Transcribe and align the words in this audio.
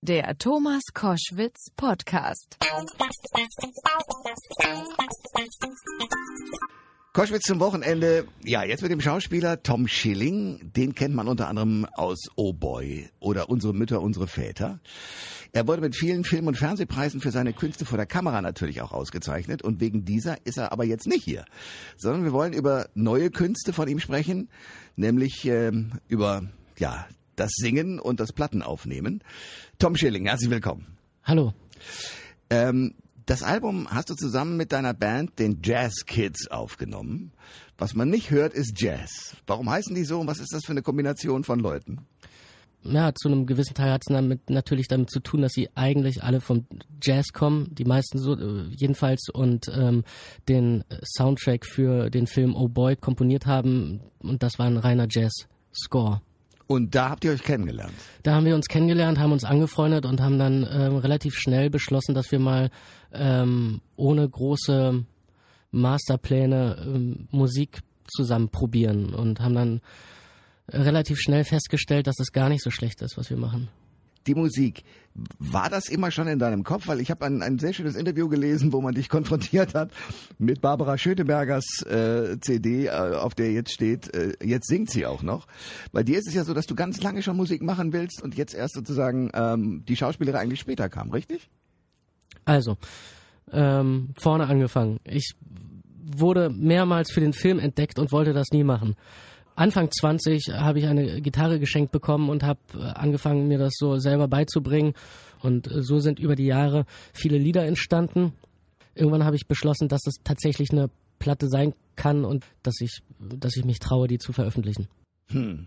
Der 0.00 0.38
Thomas 0.38 0.82
Koschwitz 0.94 1.70
Podcast. 1.76 2.56
Koschwitz 7.12 7.42
zum 7.42 7.58
Wochenende. 7.58 8.28
Ja, 8.44 8.62
jetzt 8.62 8.82
mit 8.82 8.92
dem 8.92 9.00
Schauspieler 9.00 9.60
Tom 9.64 9.88
Schilling. 9.88 10.70
Den 10.72 10.94
kennt 10.94 11.16
man 11.16 11.26
unter 11.26 11.48
anderem 11.48 11.84
aus 11.96 12.28
Oh 12.36 12.52
Boy 12.52 13.10
oder 13.18 13.50
Unsere 13.50 13.74
Mütter, 13.74 14.00
unsere 14.00 14.28
Väter. 14.28 14.78
Er 15.52 15.66
wurde 15.66 15.80
mit 15.80 15.96
vielen 15.96 16.22
Film- 16.22 16.46
und 16.46 16.56
Fernsehpreisen 16.56 17.20
für 17.20 17.32
seine 17.32 17.52
Künste 17.52 17.84
vor 17.84 17.98
der 17.98 18.06
Kamera 18.06 18.40
natürlich 18.40 18.80
auch 18.82 18.92
ausgezeichnet. 18.92 19.62
Und 19.62 19.80
wegen 19.80 20.04
dieser 20.04 20.36
ist 20.46 20.58
er 20.58 20.70
aber 20.70 20.84
jetzt 20.84 21.08
nicht 21.08 21.24
hier. 21.24 21.44
Sondern 21.96 22.22
wir 22.22 22.32
wollen 22.32 22.52
über 22.52 22.88
neue 22.94 23.30
Künste 23.30 23.72
von 23.72 23.88
ihm 23.88 23.98
sprechen. 23.98 24.48
Nämlich 24.94 25.44
ähm, 25.44 25.98
über, 26.06 26.44
ja, 26.78 27.08
das 27.38 27.52
Singen 27.54 27.98
und 27.98 28.20
das 28.20 28.32
Plattenaufnehmen. 28.32 29.22
Tom 29.78 29.96
Schilling, 29.96 30.26
herzlich 30.26 30.50
willkommen. 30.50 30.98
Hallo. 31.24 31.54
Ähm, 32.50 32.94
das 33.26 33.42
Album 33.42 33.88
hast 33.90 34.08
du 34.08 34.14
zusammen 34.14 34.56
mit 34.56 34.72
deiner 34.72 34.94
Band, 34.94 35.38
den 35.38 35.60
Jazz 35.62 36.06
Kids, 36.06 36.48
aufgenommen. 36.48 37.32
Was 37.76 37.94
man 37.94 38.08
nicht 38.08 38.30
hört, 38.30 38.54
ist 38.54 38.80
Jazz. 38.80 39.36
Warum 39.46 39.68
heißen 39.68 39.94
die 39.94 40.04
so 40.04 40.20
und 40.20 40.26
was 40.26 40.40
ist 40.40 40.52
das 40.52 40.64
für 40.64 40.72
eine 40.72 40.82
Kombination 40.82 41.44
von 41.44 41.60
Leuten? 41.60 42.06
Ja, 42.82 43.12
zu 43.14 43.28
einem 43.28 43.44
gewissen 43.44 43.74
Teil 43.74 43.92
hat 43.92 44.02
es 44.06 44.12
damit 44.12 44.48
natürlich 44.48 44.88
damit 44.88 45.10
zu 45.10 45.20
tun, 45.20 45.42
dass 45.42 45.52
sie 45.52 45.68
eigentlich 45.74 46.22
alle 46.22 46.40
vom 46.40 46.66
Jazz 47.02 47.32
kommen, 47.32 47.74
die 47.74 47.84
meisten 47.84 48.18
so 48.18 48.34
äh, 48.34 48.68
jedenfalls 48.70 49.28
und 49.32 49.66
ähm, 49.74 50.04
den 50.48 50.84
Soundtrack 51.04 51.66
für 51.66 52.08
den 52.08 52.26
Film 52.26 52.54
Oh 52.54 52.68
Boy 52.68 52.96
komponiert 52.96 53.46
haben 53.46 54.00
und 54.20 54.42
das 54.42 54.58
war 54.58 54.66
ein 54.66 54.76
reiner 54.76 55.06
Jazz-Score. 55.10 56.22
Und 56.68 56.94
da 56.94 57.08
habt 57.08 57.24
ihr 57.24 57.32
euch 57.32 57.42
kennengelernt? 57.42 57.94
Da 58.22 58.34
haben 58.34 58.44
wir 58.44 58.54
uns 58.54 58.66
kennengelernt, 58.66 59.18
haben 59.18 59.32
uns 59.32 59.44
angefreundet 59.44 60.04
und 60.04 60.20
haben 60.20 60.38
dann 60.38 60.68
ähm, 60.70 60.96
relativ 60.96 61.34
schnell 61.34 61.70
beschlossen, 61.70 62.14
dass 62.14 62.30
wir 62.30 62.38
mal 62.38 62.70
ähm, 63.10 63.80
ohne 63.96 64.28
große 64.28 65.02
Masterpläne 65.70 66.76
ähm, 66.86 67.26
Musik 67.30 67.80
zusammen 68.06 68.50
probieren 68.50 69.14
und 69.14 69.40
haben 69.40 69.54
dann 69.54 69.80
relativ 70.70 71.18
schnell 71.20 71.44
festgestellt, 71.44 72.06
dass 72.06 72.20
es 72.20 72.32
gar 72.32 72.50
nicht 72.50 72.62
so 72.62 72.70
schlecht 72.70 73.00
ist, 73.00 73.16
was 73.16 73.30
wir 73.30 73.38
machen. 73.38 73.68
Die 74.28 74.34
Musik, 74.34 74.84
war 75.38 75.70
das 75.70 75.88
immer 75.88 76.10
schon 76.10 76.28
in 76.28 76.38
deinem 76.38 76.64
Kopf? 76.64 76.86
Weil 76.86 77.00
ich 77.00 77.10
habe 77.10 77.24
ein, 77.24 77.42
ein 77.42 77.58
sehr 77.58 77.72
schönes 77.72 77.96
Interview 77.96 78.28
gelesen, 78.28 78.72
wo 78.72 78.80
man 78.80 78.94
dich 78.94 79.08
konfrontiert 79.08 79.74
hat 79.74 79.90
mit 80.38 80.60
Barbara 80.60 80.98
Schönebergers 80.98 81.82
äh, 81.86 82.38
CD, 82.40 82.86
äh, 82.86 82.90
auf 82.90 83.34
der 83.34 83.52
jetzt 83.52 83.72
steht, 83.72 84.14
äh, 84.14 84.34
jetzt 84.44 84.68
singt 84.68 84.90
sie 84.90 85.06
auch 85.06 85.22
noch. 85.22 85.46
Bei 85.92 86.02
dir 86.02 86.18
ist 86.18 86.28
es 86.28 86.34
ja 86.34 86.44
so, 86.44 86.54
dass 86.54 86.66
du 86.66 86.74
ganz 86.74 87.02
lange 87.02 87.22
schon 87.22 87.36
Musik 87.36 87.62
machen 87.62 87.92
willst 87.92 88.22
und 88.22 88.36
jetzt 88.36 88.54
erst 88.54 88.74
sozusagen 88.74 89.30
ähm, 89.32 89.82
die 89.88 89.96
Schauspielerin 89.96 90.40
eigentlich 90.40 90.60
später 90.60 90.88
kam, 90.88 91.10
richtig? 91.10 91.48
Also, 92.44 92.76
ähm, 93.50 94.10
vorne 94.20 94.46
angefangen. 94.46 95.00
Ich 95.04 95.34
wurde 96.16 96.50
mehrmals 96.50 97.10
für 97.10 97.20
den 97.20 97.32
Film 97.32 97.58
entdeckt 97.58 97.98
und 97.98 98.12
wollte 98.12 98.32
das 98.32 98.48
nie 98.52 98.64
machen. 98.64 98.94
Anfang 99.58 99.90
20 99.90 100.52
habe 100.52 100.78
ich 100.78 100.86
eine 100.86 101.20
Gitarre 101.20 101.58
geschenkt 101.58 101.90
bekommen 101.90 102.30
und 102.30 102.44
habe 102.44 102.60
äh, 102.74 102.82
angefangen, 102.94 103.48
mir 103.48 103.58
das 103.58 103.74
so 103.76 103.98
selber 103.98 104.28
beizubringen. 104.28 104.94
Und 105.40 105.68
äh, 105.68 105.82
so 105.82 105.98
sind 105.98 106.20
über 106.20 106.36
die 106.36 106.46
Jahre 106.46 106.86
viele 107.12 107.38
Lieder 107.38 107.66
entstanden. 107.66 108.32
Irgendwann 108.94 109.24
habe 109.24 109.34
ich 109.34 109.48
beschlossen, 109.48 109.88
dass 109.88 110.06
es 110.06 110.16
tatsächlich 110.22 110.70
eine 110.70 110.90
Platte 111.18 111.48
sein 111.48 111.74
kann 111.96 112.24
und 112.24 112.44
dass 112.62 112.80
ich, 112.80 113.02
dass 113.18 113.56
ich 113.56 113.64
mich 113.64 113.80
traue, 113.80 114.06
die 114.06 114.18
zu 114.18 114.32
veröffentlichen. 114.32 114.86
Hm. 115.30 115.66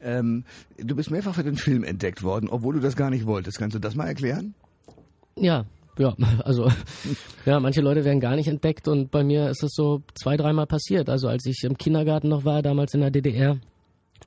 Ähm, 0.00 0.44
du 0.78 0.96
bist 0.96 1.10
mehrfach 1.10 1.34
für 1.34 1.44
den 1.44 1.56
Film 1.56 1.84
entdeckt 1.84 2.22
worden, 2.22 2.48
obwohl 2.48 2.74
du 2.74 2.80
das 2.80 2.96
gar 2.96 3.10
nicht 3.10 3.26
wolltest. 3.26 3.58
Kannst 3.58 3.74
du 3.74 3.80
das 3.80 3.94
mal 3.94 4.06
erklären? 4.06 4.54
Ja, 5.38 5.66
ja, 5.98 6.14
also 6.44 6.70
ja, 7.44 7.60
manche 7.60 7.80
Leute 7.80 8.04
werden 8.04 8.20
gar 8.20 8.36
nicht 8.36 8.48
entdeckt 8.48 8.88
und 8.88 9.10
bei 9.10 9.24
mir 9.24 9.50
ist 9.50 9.62
es 9.62 9.72
so 9.74 10.02
zwei, 10.14 10.36
dreimal 10.36 10.66
passiert. 10.66 11.08
Also 11.08 11.28
als 11.28 11.46
ich 11.46 11.64
im 11.64 11.78
Kindergarten 11.78 12.28
noch 12.28 12.44
war, 12.44 12.62
damals 12.62 12.94
in 12.94 13.00
der 13.00 13.10
DDR, 13.10 13.58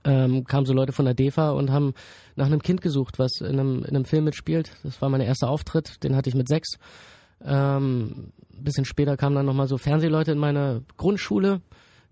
ähm, 0.03 0.45
kamen 0.45 0.65
so 0.65 0.73
Leute 0.73 0.93
von 0.93 1.05
der 1.05 1.13
DEFA 1.13 1.51
und 1.51 1.71
haben 1.71 1.93
nach 2.35 2.45
einem 2.45 2.61
Kind 2.61 2.81
gesucht, 2.81 3.19
was 3.19 3.41
in 3.41 3.59
einem, 3.59 3.83
in 3.83 3.95
einem 3.95 4.05
Film 4.05 4.23
mitspielt. 4.25 4.71
Das 4.83 5.01
war 5.01 5.09
mein 5.09 5.21
erster 5.21 5.49
Auftritt, 5.49 6.03
den 6.03 6.15
hatte 6.15 6.29
ich 6.29 6.35
mit 6.35 6.47
sechs. 6.47 6.77
Ähm, 7.43 8.31
ein 8.53 8.63
bisschen 8.63 8.85
später 8.85 9.17
kamen 9.17 9.35
dann 9.35 9.45
nochmal 9.45 9.67
so 9.67 9.77
Fernsehleute 9.77 10.31
in 10.31 10.37
meine 10.37 10.83
Grundschule, 10.97 11.61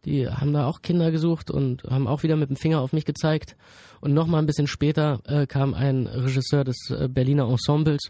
die 0.05 0.27
haben 0.27 0.53
da 0.53 0.67
auch 0.67 0.81
Kinder 0.81 1.11
gesucht 1.11 1.51
und 1.51 1.83
haben 1.83 2.07
auch 2.07 2.23
wieder 2.23 2.37
mit 2.37 2.49
dem 2.49 2.55
Finger 2.55 2.79
auf 2.79 2.93
mich 2.93 3.05
gezeigt. 3.05 3.57
Und 3.99 4.13
nochmal 4.13 4.41
ein 4.41 4.45
bisschen 4.45 4.67
später 4.67 5.19
äh, 5.25 5.47
kam 5.47 5.73
ein 5.73 6.07
Regisseur 6.07 6.63
des 6.63 6.89
äh, 6.91 7.09
Berliner 7.09 7.49
Ensembles 7.49 8.09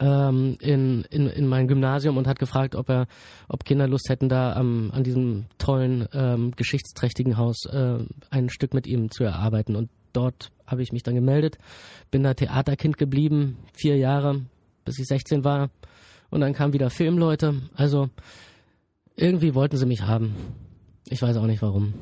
ähm, 0.00 0.56
in, 0.60 1.04
in, 1.10 1.28
in 1.28 1.46
mein 1.46 1.68
Gymnasium 1.68 2.16
und 2.16 2.26
hat 2.26 2.38
gefragt, 2.38 2.74
ob 2.74 2.88
er, 2.88 3.06
ob 3.48 3.64
Kinder 3.64 3.86
Lust 3.86 4.08
hätten, 4.08 4.28
da 4.28 4.54
am, 4.54 4.90
an 4.92 5.04
diesem 5.04 5.46
tollen, 5.58 6.08
ähm, 6.12 6.52
geschichtsträchtigen 6.56 7.36
Haus 7.36 7.66
äh, 7.66 7.98
ein 8.30 8.48
Stück 8.48 8.74
mit 8.74 8.86
ihm 8.86 9.10
zu 9.10 9.24
erarbeiten. 9.24 9.76
Und 9.76 9.90
dort 10.12 10.50
habe 10.66 10.82
ich 10.82 10.92
mich 10.92 11.02
dann 11.02 11.14
gemeldet, 11.14 11.58
bin 12.10 12.22
da 12.22 12.34
Theaterkind 12.34 12.98
geblieben, 12.98 13.58
vier 13.72 13.96
Jahre, 13.96 14.42
bis 14.84 14.98
ich 14.98 15.06
16 15.06 15.44
war. 15.44 15.70
Und 16.30 16.40
dann 16.40 16.52
kamen 16.52 16.72
wieder 16.72 16.90
Filmleute. 16.90 17.54
Also 17.74 18.08
irgendwie 19.16 19.54
wollten 19.54 19.76
sie 19.76 19.86
mich 19.86 20.02
haben. 20.02 20.34
Ich 21.10 21.20
weiß 21.20 21.36
auch 21.36 21.46
nicht 21.46 21.60
warum. 21.60 21.92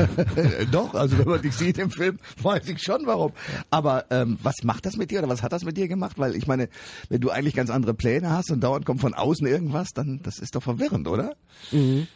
Doch, 0.70 0.92
also 0.94 1.18
wenn 1.18 1.28
man 1.28 1.40
dich 1.40 1.54
sieht 1.54 1.78
im 1.78 1.90
Film, 1.90 2.18
weiß 2.42 2.68
ich 2.68 2.82
schon 2.82 3.06
warum. 3.06 3.32
Aber 3.70 4.04
ähm, 4.10 4.38
was 4.42 4.56
macht 4.64 4.84
das 4.84 4.96
mit 4.96 5.10
dir 5.10 5.20
oder 5.20 5.30
was 5.30 5.42
hat 5.42 5.52
das 5.52 5.64
mit 5.64 5.78
dir 5.78 5.88
gemacht? 5.88 6.18
Weil 6.18 6.36
ich 6.36 6.46
meine, 6.46 6.68
wenn 7.08 7.22
du 7.22 7.30
eigentlich 7.30 7.54
ganz 7.54 7.70
andere 7.70 7.94
Pläne 7.94 8.30
hast 8.30 8.50
und 8.50 8.60
dauernd 8.60 8.84
kommt 8.84 9.00
von 9.00 9.14
außen 9.14 9.46
irgendwas, 9.46 9.90
dann 9.94 10.20
das 10.22 10.38
ist 10.38 10.54
doch 10.56 10.62
verwirrend, 10.62 11.08
oder? 11.08 11.36
Mhm. 11.72 12.06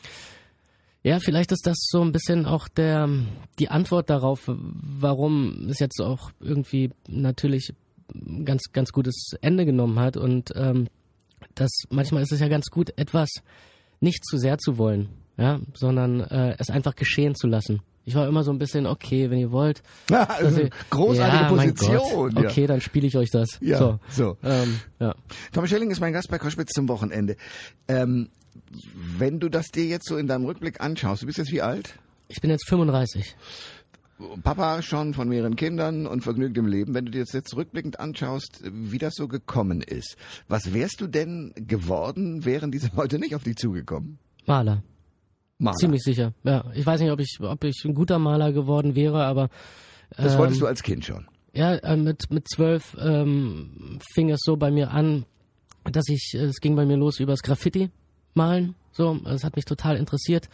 Ja, 1.02 1.18
vielleicht 1.20 1.50
ist 1.52 1.66
das 1.66 1.78
so 1.80 2.02
ein 2.02 2.12
bisschen 2.12 2.44
auch 2.44 2.68
der 2.68 3.08
die 3.58 3.70
Antwort 3.70 4.10
darauf, 4.10 4.42
warum 4.46 5.68
es 5.70 5.78
jetzt 5.78 6.00
auch 6.02 6.32
irgendwie 6.40 6.90
natürlich 7.08 7.72
ganz 8.44 8.64
ganz 8.72 8.92
gutes 8.92 9.30
Ende 9.40 9.64
genommen 9.64 9.98
hat 9.98 10.18
und 10.18 10.52
ähm, 10.56 10.88
das 11.54 11.70
manchmal 11.88 12.22
ist 12.22 12.32
es 12.32 12.40
ja 12.40 12.48
ganz 12.48 12.66
gut 12.66 12.92
etwas 12.98 13.30
nicht 14.00 14.24
zu 14.26 14.36
sehr 14.36 14.58
zu 14.58 14.76
wollen 14.76 15.08
ja, 15.38 15.60
sondern 15.72 16.20
äh, 16.20 16.56
es 16.58 16.68
einfach 16.68 16.94
geschehen 16.94 17.34
zu 17.34 17.46
lassen. 17.46 17.80
Ich 18.04 18.14
war 18.14 18.26
immer 18.26 18.42
so 18.42 18.50
ein 18.50 18.58
bisschen, 18.58 18.86
okay, 18.86 19.30
wenn 19.30 19.38
ihr 19.38 19.52
wollt. 19.52 19.82
Ja, 20.10 20.24
also 20.24 20.62
ihr, 20.62 20.70
großartige 20.90 21.42
ja, 21.42 21.48
Position. 21.48 22.36
Ja. 22.36 22.48
Okay, 22.48 22.66
dann 22.66 22.80
spiele 22.80 23.06
ich 23.06 23.16
euch 23.16 23.30
das. 23.30 23.58
Ja, 23.60 23.78
so. 23.78 24.00
so. 24.08 24.36
Ähm, 24.42 24.80
ja. 24.98 25.14
Thomas 25.52 25.70
Schelling 25.70 25.90
ist 25.90 26.00
mein 26.00 26.12
Gast 26.12 26.30
bei 26.30 26.38
Koschwitz 26.38 26.72
zum 26.72 26.88
Wochenende. 26.88 27.36
Ähm, 27.86 28.30
wenn 29.18 29.40
du 29.40 29.48
das 29.48 29.66
dir 29.66 29.84
jetzt 29.84 30.08
so 30.08 30.16
in 30.16 30.26
deinem 30.26 30.46
Rückblick 30.46 30.80
anschaust, 30.80 31.22
du 31.22 31.26
bist 31.26 31.38
jetzt 31.38 31.52
wie 31.52 31.62
alt? 31.62 31.98
Ich 32.28 32.40
bin 32.40 32.50
jetzt 32.50 32.66
35. 32.68 33.36
Papa 34.42 34.82
schon 34.82 35.14
von 35.14 35.28
mehreren 35.28 35.54
Kindern 35.54 36.06
und 36.06 36.22
vergnügt 36.22 36.56
im 36.58 36.66
Leben. 36.66 36.94
Wenn 36.94 37.04
du 37.04 37.12
dir 37.12 37.20
das 37.20 37.32
jetzt 37.32 37.54
rückblickend 37.54 38.00
anschaust, 38.00 38.62
wie 38.64 38.98
das 38.98 39.14
so 39.14 39.28
gekommen 39.28 39.80
ist, 39.80 40.16
was 40.48 40.74
wärst 40.74 41.00
du 41.00 41.06
denn 41.06 41.52
geworden, 41.54 42.44
wären 42.44 42.72
diese 42.72 42.90
Leute 42.96 43.18
nicht 43.18 43.34
auf 43.34 43.44
dich 43.44 43.56
zugekommen? 43.56 44.18
Maler. 44.46 44.82
Maler. 45.58 45.76
Ziemlich 45.76 46.02
sicher. 46.02 46.32
Ja, 46.44 46.64
ich 46.74 46.86
weiß 46.86 47.00
nicht, 47.00 47.10
ob 47.10 47.20
ich, 47.20 47.38
ob 47.40 47.64
ich 47.64 47.84
ein 47.84 47.94
guter 47.94 48.18
Maler 48.18 48.52
geworden 48.52 48.94
wäre, 48.94 49.24
aber 49.24 49.50
ähm, 50.16 50.24
das 50.24 50.38
wolltest 50.38 50.60
du 50.60 50.66
als 50.66 50.82
Kind 50.82 51.04
schon. 51.04 51.26
Ja, 51.52 51.74
äh, 51.74 51.96
mit 51.96 52.30
mit 52.30 52.48
zwölf 52.48 52.96
ähm, 53.00 53.98
fing 54.14 54.30
es 54.30 54.40
so 54.42 54.56
bei 54.56 54.70
mir 54.70 54.90
an, 54.90 55.24
dass 55.84 56.08
ich, 56.08 56.34
es 56.34 56.60
ging 56.60 56.76
bei 56.76 56.86
mir 56.86 56.96
los 56.96 57.18
übers 57.18 57.42
Graffiti 57.42 57.90
malen. 58.34 58.74
So, 58.92 59.18
es 59.26 59.44
hat 59.44 59.56
mich 59.56 59.64
total 59.64 59.96
interessiert 59.96 60.48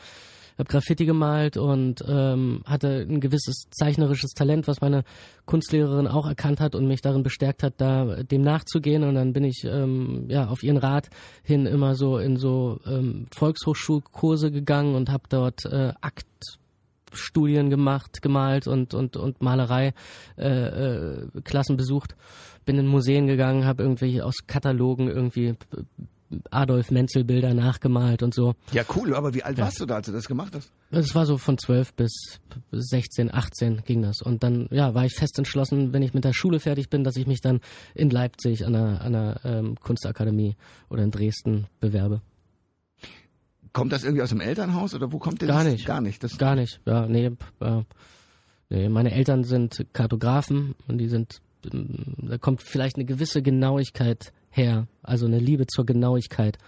habe 0.58 0.68
Graffiti 0.68 1.04
gemalt 1.04 1.56
und 1.56 2.04
ähm, 2.06 2.62
hatte 2.64 3.06
ein 3.08 3.20
gewisses 3.20 3.64
zeichnerisches 3.70 4.32
Talent, 4.32 4.68
was 4.68 4.80
meine 4.80 5.04
Kunstlehrerin 5.46 6.06
auch 6.06 6.26
erkannt 6.26 6.60
hat 6.60 6.74
und 6.74 6.86
mich 6.86 7.00
darin 7.00 7.22
bestärkt 7.22 7.62
hat, 7.62 7.74
da 7.78 8.22
dem 8.22 8.42
nachzugehen. 8.42 9.02
Und 9.04 9.16
dann 9.16 9.32
bin 9.32 9.44
ich 9.44 9.64
ähm, 9.64 10.26
ja 10.28 10.48
auf 10.48 10.62
ihren 10.62 10.76
Rat 10.76 11.10
hin 11.42 11.66
immer 11.66 11.94
so 11.94 12.18
in 12.18 12.36
so 12.36 12.80
ähm, 12.86 13.26
Volkshochschulkurse 13.34 14.50
gegangen 14.50 14.94
und 14.94 15.10
habe 15.10 15.24
dort 15.28 15.64
äh, 15.64 15.92
Akt 16.00 16.26
Studien 17.12 17.70
gemacht, 17.70 18.22
gemalt 18.22 18.66
und 18.66 18.94
und 18.94 19.16
und 19.16 19.40
Malerei 19.40 19.94
äh, 20.36 20.48
äh, 20.48 21.28
Klassen 21.44 21.76
besucht. 21.76 22.16
Bin 22.64 22.78
in 22.78 22.86
Museen 22.86 23.26
gegangen, 23.26 23.66
habe 23.66 23.82
irgendwie 23.82 24.22
aus 24.22 24.46
Katalogen 24.46 25.08
irgendwie 25.08 25.54
Adolf 26.50 26.90
Menzel 26.90 27.24
Bilder 27.24 27.54
nachgemalt 27.54 28.22
und 28.22 28.34
so. 28.34 28.54
Ja, 28.72 28.84
cool, 28.96 29.14
aber 29.14 29.34
wie 29.34 29.42
alt 29.42 29.58
ja. 29.58 29.64
warst 29.64 29.80
du 29.80 29.86
da, 29.86 29.96
als 29.96 30.06
du 30.06 30.12
das 30.12 30.26
gemacht 30.26 30.54
hast? 30.54 30.70
Das 30.90 31.14
war 31.14 31.26
so 31.26 31.38
von 31.38 31.58
12 31.58 31.94
bis 31.94 32.40
16, 32.72 33.32
18 33.32 33.82
ging 33.84 34.02
das. 34.02 34.22
Und 34.22 34.42
dann 34.42 34.68
ja, 34.70 34.94
war 34.94 35.04
ich 35.04 35.14
fest 35.14 35.38
entschlossen, 35.38 35.92
wenn 35.92 36.02
ich 36.02 36.14
mit 36.14 36.24
der 36.24 36.32
Schule 36.32 36.60
fertig 36.60 36.90
bin, 36.90 37.04
dass 37.04 37.16
ich 37.16 37.26
mich 37.26 37.40
dann 37.40 37.60
in 37.94 38.10
Leipzig 38.10 38.66
an 38.66 38.74
einer, 38.74 39.00
an 39.00 39.14
einer 39.14 39.40
ähm, 39.44 39.76
Kunstakademie 39.80 40.56
oder 40.88 41.02
in 41.02 41.10
Dresden 41.10 41.66
bewerbe. 41.80 42.20
Kommt 43.72 43.92
das 43.92 44.04
irgendwie 44.04 44.22
aus 44.22 44.28
dem 44.28 44.40
Elternhaus 44.40 44.94
oder 44.94 45.10
wo 45.12 45.18
kommt 45.18 45.42
das? 45.42 45.48
Gar 45.48 45.64
nicht. 45.64 45.86
Gar 45.86 46.00
nicht. 46.00 46.22
Das 46.22 46.38
Gar 46.38 46.54
nicht. 46.54 46.80
Ja, 46.86 47.06
nee, 47.06 47.30
äh, 47.60 47.82
nee. 48.70 48.88
Meine 48.88 49.10
Eltern 49.10 49.42
sind 49.42 49.86
Kartografen 49.92 50.76
und 50.86 50.98
die 50.98 51.08
sind 51.08 51.40
ähm, 51.72 52.14
da 52.18 52.38
kommt 52.38 52.62
vielleicht 52.62 52.96
eine 52.96 53.04
gewisse 53.04 53.42
Genauigkeit 53.42 54.32
her, 54.54 54.86
also 55.02 55.26
eine 55.26 55.38
Liebe 55.38 55.66
zur 55.66 55.84
Genauigkeit, 55.86 56.58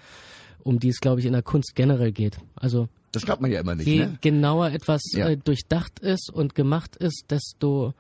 um 0.62 0.79
die 0.81 0.88
es, 0.88 1.00
glaube 1.00 1.21
ich, 1.21 1.27
in 1.27 1.33
der 1.33 1.43
Kunst 1.43 1.75
generell 1.75 2.12
geht. 2.12 2.38
Also 2.56 2.88
das 3.12 3.25
glaubt 3.25 3.41
man 3.41 3.50
ja 3.50 3.61
immer 3.61 3.75
nicht. 3.75 3.87
je 3.87 4.06
Ne? 4.06 4.19
genauer 4.21 4.71
etwas 4.71 5.00
Ja. 5.12 5.29
äh, 5.29 5.37
durchdacht 5.37 6.00
ist 6.00 6.31
und 6.31 6.55
gemacht 6.55 6.97
ist, 6.97 7.27
desto 7.31 7.94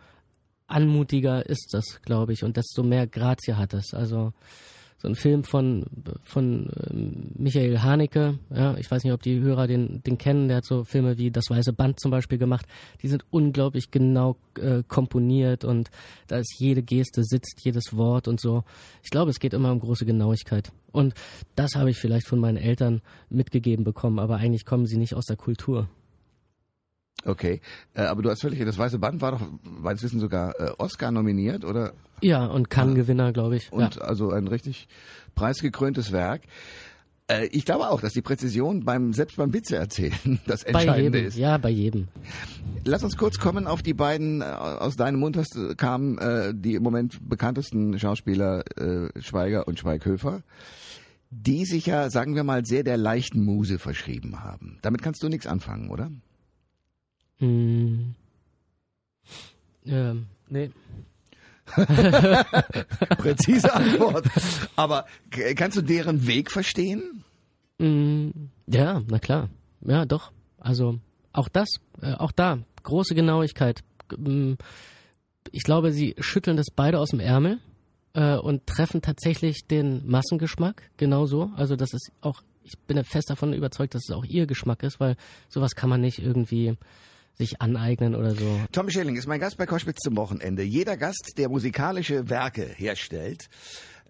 anmutiger 0.66 1.46
ist 1.46 1.68
das, 1.72 2.00
glaube 2.02 2.32
ich, 2.32 2.42
und 2.42 2.56
desto 2.56 2.82
mehr 2.82 3.06
Grazie 3.06 3.54
hat 3.54 3.72
es. 3.72 3.94
Also 3.94 4.32
so 5.06 5.12
ein 5.12 5.14
Film 5.14 5.44
von 5.44 5.84
von 6.24 6.68
ähm, 6.90 7.30
Michael 7.36 7.78
Haneke, 7.78 8.38
ja, 8.52 8.76
ich 8.76 8.90
weiß 8.90 9.04
nicht, 9.04 9.12
ob 9.12 9.22
die 9.22 9.40
Hörer 9.40 9.68
den 9.68 10.02
den 10.02 10.18
kennen, 10.18 10.48
der 10.48 10.58
hat 10.58 10.64
so 10.64 10.84
Filme 10.84 11.16
wie 11.16 11.30
Das 11.30 11.48
Weiße 11.48 11.72
Band 11.72 12.00
zum 12.00 12.10
Beispiel 12.10 12.38
gemacht. 12.38 12.66
Die 13.02 13.08
sind 13.08 13.24
unglaublich 13.30 13.90
genau 13.90 14.36
äh, 14.58 14.82
komponiert 14.88 15.64
und 15.64 15.90
da 16.26 16.38
ist 16.38 16.56
jede 16.58 16.82
Geste 16.82 17.22
sitzt, 17.22 17.60
jedes 17.62 17.96
Wort 17.96 18.26
und 18.26 18.40
so. 18.40 18.64
Ich 19.02 19.10
glaube, 19.10 19.30
es 19.30 19.38
geht 19.38 19.54
immer 19.54 19.70
um 19.70 19.78
große 19.78 20.06
Genauigkeit. 20.06 20.72
Und 20.90 21.14
das 21.54 21.76
habe 21.76 21.90
ich 21.90 21.98
vielleicht 21.98 22.26
von 22.26 22.40
meinen 22.40 22.56
Eltern 22.56 23.02
mitgegeben 23.28 23.84
bekommen, 23.84 24.18
aber 24.18 24.36
eigentlich 24.36 24.64
kommen 24.64 24.86
sie 24.86 24.96
nicht 24.96 25.14
aus 25.14 25.26
der 25.26 25.36
Kultur. 25.36 25.88
Okay, 27.26 27.60
äh, 27.94 28.02
aber 28.02 28.22
du 28.22 28.30
hast 28.30 28.40
völlig, 28.40 28.64
das 28.64 28.78
Weiße 28.78 28.98
Band 28.98 29.20
war 29.20 29.32
doch, 29.32 29.40
meines 29.64 30.02
Wissens 30.02 30.22
sogar 30.22 30.58
äh, 30.60 30.70
Oscar 30.78 31.10
nominiert, 31.10 31.64
oder? 31.64 31.92
Ja, 32.22 32.46
und 32.46 32.70
Cannes-Gewinner, 32.70 33.32
glaube 33.32 33.56
ich. 33.56 33.72
Und 33.72 33.96
ja. 33.96 34.02
also 34.02 34.30
ein 34.30 34.48
richtig 34.48 34.88
preisgekröntes 35.34 36.12
Werk. 36.12 36.42
Äh, 37.28 37.46
ich 37.46 37.64
glaube 37.64 37.88
auch, 37.88 38.00
dass 38.00 38.12
die 38.12 38.22
Präzision 38.22 38.84
beim 38.84 39.12
selbst 39.12 39.36
beim 39.36 39.52
Witze 39.52 39.76
erzählen 39.76 40.40
das 40.46 40.64
Bei 40.64 40.82
Entscheidende 40.82 41.18
jedem, 41.18 41.28
ist. 41.28 41.36
ja, 41.36 41.58
bei 41.58 41.70
jedem. 41.70 42.08
Lass 42.84 43.02
uns 43.02 43.16
kurz 43.16 43.38
kommen 43.38 43.66
auf 43.66 43.82
die 43.82 43.94
beiden 43.94 44.40
äh, 44.40 44.44
aus 44.44 44.96
deinem 44.96 45.18
Mund 45.18 45.36
hast, 45.36 45.56
äh, 45.56 45.74
kamen 45.74 46.18
äh, 46.18 46.52
die 46.54 46.74
im 46.74 46.82
Moment 46.82 47.28
bekanntesten 47.28 47.98
Schauspieler 47.98 48.62
äh, 48.78 49.08
Schweiger 49.20 49.66
und 49.66 49.78
Schweighöfer, 49.78 50.42
die 51.30 51.64
sich 51.64 51.86
ja, 51.86 52.08
sagen 52.10 52.36
wir 52.36 52.44
mal, 52.44 52.64
sehr 52.64 52.84
der 52.84 52.96
leichten 52.96 53.44
Muse 53.44 53.78
verschrieben 53.78 54.44
haben. 54.44 54.78
Damit 54.82 55.02
kannst 55.02 55.22
du 55.22 55.28
nichts 55.28 55.46
anfangen, 55.46 55.90
oder? 55.90 56.10
Hm. 57.38 58.14
Ähm, 59.86 60.26
nee. 60.48 60.70
Präzise 63.18 63.72
Antwort. 63.74 64.26
Aber 64.76 65.06
kannst 65.56 65.76
du 65.76 65.82
deren 65.82 66.26
Weg 66.26 66.50
verstehen? 66.50 67.24
Mm, 67.78 68.30
ja, 68.66 69.02
na 69.08 69.18
klar. 69.18 69.48
Ja, 69.82 70.04
doch. 70.06 70.32
Also 70.58 70.98
auch 71.32 71.48
das, 71.48 71.68
äh, 72.00 72.14
auch 72.14 72.32
da, 72.32 72.58
große 72.82 73.14
Genauigkeit. 73.14 73.82
Mm, 74.16 74.54
Ich 75.52 75.62
glaube, 75.62 75.92
sie 75.92 76.14
schütteln 76.18 76.56
das 76.56 76.66
beide 76.74 76.98
aus 76.98 77.10
dem 77.10 77.20
Ärmel 77.20 77.58
äh, 78.14 78.36
und 78.36 78.66
treffen 78.66 79.02
tatsächlich 79.02 79.66
den 79.68 80.06
Massengeschmack 80.08 80.90
genauso. 80.96 81.50
Also 81.56 81.76
das 81.76 81.92
ist 81.92 82.10
auch, 82.20 82.42
ich 82.62 82.78
bin 82.86 83.02
fest 83.04 83.30
davon 83.30 83.52
überzeugt, 83.52 83.94
dass 83.94 84.08
es 84.08 84.14
auch 84.14 84.24
ihr 84.24 84.46
Geschmack 84.46 84.82
ist, 84.82 84.98
weil 85.00 85.16
sowas 85.48 85.74
kann 85.76 85.90
man 85.90 86.00
nicht 86.00 86.18
irgendwie 86.20 86.76
sich 87.36 87.60
aneignen 87.60 88.14
oder 88.14 88.34
so. 88.34 88.60
Tom 88.72 88.90
Schilling 88.90 89.16
ist 89.16 89.26
mein 89.26 89.40
Gast 89.40 89.58
bei 89.58 89.66
Koschwitz 89.66 90.00
zum 90.00 90.16
Wochenende. 90.16 90.62
Jeder 90.62 90.96
Gast, 90.96 91.34
der 91.36 91.48
musikalische 91.48 92.28
Werke 92.30 92.62
herstellt, 92.62 93.48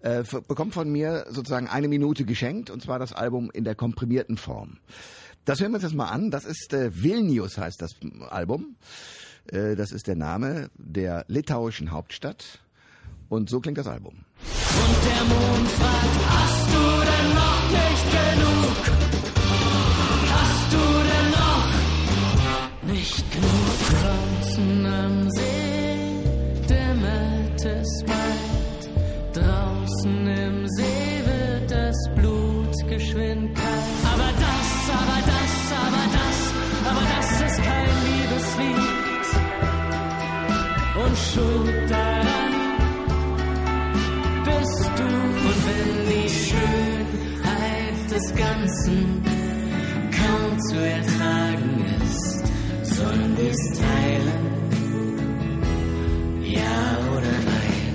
äh, 0.01 0.23
bekommt 0.47 0.73
von 0.73 0.89
mir 0.89 1.25
sozusagen 1.29 1.67
eine 1.67 1.87
Minute 1.87 2.23
geschenkt, 2.23 2.69
und 2.69 2.81
zwar 2.81 2.99
das 2.99 3.13
Album 3.13 3.51
in 3.51 3.63
der 3.63 3.75
komprimierten 3.75 4.37
Form. 4.37 4.77
Das 5.45 5.59
hören 5.59 5.71
wir 5.71 5.75
uns 5.75 5.83
jetzt 5.83 5.95
mal 5.95 6.09
an. 6.09 6.29
Das 6.29 6.45
ist 6.45 6.73
äh, 6.73 6.91
Vilnius 6.93 7.57
heißt 7.57 7.81
das 7.81 7.95
Album. 8.29 8.75
Äh, 9.51 9.75
das 9.75 9.91
ist 9.91 10.07
der 10.07 10.15
Name 10.15 10.69
der 10.75 11.25
litauischen 11.27 11.91
Hauptstadt. 11.91 12.59
Und 13.29 13.49
so 13.49 13.59
klingt 13.59 13.77
das 13.77 13.87
Album. 13.87 14.13
Und 14.13 15.05
der 15.05 15.23
Mond 15.23 15.69
fragt, 15.69 16.29
hast 16.29 16.67
du 16.67 16.81
denn 17.05 17.33
noch 17.33 17.71
nicht 17.71 19.11
genug? 19.11 19.16
Daran 41.87 42.53
bist 44.45 44.91
du. 44.97 45.07
Und 45.47 45.59
wenn 45.67 45.91
die 46.09 46.29
Schönheit 46.29 47.97
des 48.11 48.25
Ganzen 48.35 48.97
kaum 50.11 50.59
zu 50.59 50.75
ertragen 50.75 51.85
ist, 52.03 52.47
sollen 52.95 53.37
wir 53.37 53.51
es 53.51 53.79
teilen? 53.79 54.45
Ja 56.43 56.97
oder 57.11 57.35
nein? 57.51 57.93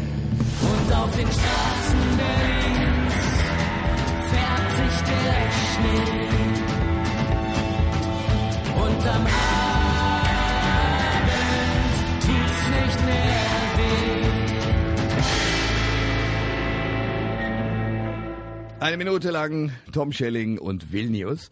Und 0.71 0.89
auf 0.95 1.11
den 1.17 1.27
Straßen 1.27 2.03
Berlins 2.21 3.21
färbt 4.31 4.73
sich 4.81 4.97
der 5.11 5.41
Schnee. 5.71 6.23
Und 8.75 9.07
am 9.07 9.27
Abend 9.27 9.52
Eine 18.93 19.05
Minute 19.05 19.31
lang 19.31 19.73
Tom 19.91 20.13
Schelling 20.13 20.59
und 20.59 20.93
Vilnius. 20.93 21.49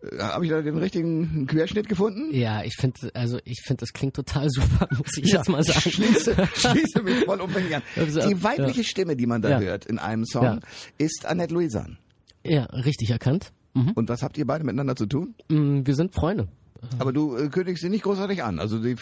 Äh, 0.00 0.16
Habe 0.18 0.46
ich 0.46 0.50
da 0.50 0.62
den 0.62 0.78
richtigen 0.78 1.46
Querschnitt 1.46 1.90
gefunden? 1.90 2.34
Ja, 2.34 2.62
ich 2.62 2.74
finde, 2.74 3.10
also 3.12 3.38
ich 3.44 3.60
finde, 3.66 3.80
das 3.82 3.92
klingt 3.92 4.14
total 4.16 4.48
super, 4.48 4.88
muss 4.96 5.14
ich 5.18 5.30
jetzt 5.30 5.50
mal 5.50 5.62
sagen. 5.62 5.78
Schließe, 5.90 6.34
schließe 6.54 7.02
mich 7.02 7.22
vollumfänglich 7.26 7.76
an. 7.76 7.82
Also, 7.96 8.26
Die 8.26 8.42
weibliche 8.42 8.80
ja. 8.80 8.86
Stimme, 8.86 9.14
die 9.14 9.26
man 9.26 9.42
da 9.42 9.50
Ja. 9.50 9.60
hört 9.60 9.84
in 9.84 9.98
einem 9.98 10.24
Song, 10.24 10.42
Ja. 10.42 10.60
ist 10.96 11.26
Annette 11.26 11.52
Louisanne. 11.52 11.98
Ja, 12.44 12.62
richtig 12.64 13.10
erkannt. 13.10 13.52
Mhm. 13.74 13.90
Und 13.94 14.08
was 14.08 14.22
habt 14.22 14.38
ihr 14.38 14.46
beide 14.46 14.64
miteinander 14.64 14.96
zu 14.96 15.04
tun? 15.04 15.34
Mm, 15.50 15.82
Wir 15.84 15.94
sind 15.94 16.14
Freunde. 16.14 16.48
Aber 16.98 17.12
du 17.12 17.36
äh, 17.36 17.48
kündigst 17.50 17.82
sie 17.82 17.90
nicht 17.90 18.04
großartig 18.04 18.42
an. 18.42 18.58
Also 18.58 18.82
die, 18.82 18.96